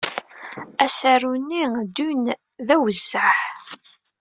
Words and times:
Asaru-nni 0.85 1.63
Dune 1.95 2.31
d 2.65 2.69
awezzeɛ! 2.75 3.33